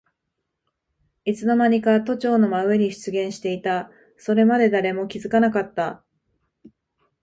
[1.25, 3.91] いつのまにか都庁の真上に出現していた。
[4.17, 6.03] それまで誰も気づかなかった。